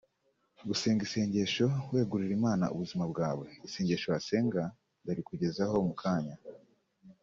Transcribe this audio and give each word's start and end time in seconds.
Gusenga 0.67 1.01
isengesho 1.07 1.67
wegurira 1.91 2.33
Imana 2.39 2.65
ubuzima 2.73 3.03
bwawe(Isengesho 3.11 4.07
wasenga 4.13 4.61
ndarikugezaho 5.01 5.75
mu 5.87 5.93
kanya) 6.01 6.35